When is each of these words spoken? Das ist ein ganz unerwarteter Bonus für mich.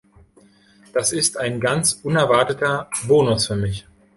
Das 0.93 1.11
ist 1.13 1.37
ein 1.39 1.59
ganz 1.59 1.99
unerwarteter 2.01 2.89
Bonus 3.07 3.45
für 3.45 3.55
mich. 3.55 3.85